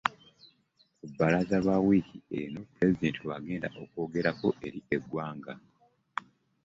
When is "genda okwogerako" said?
3.45-4.47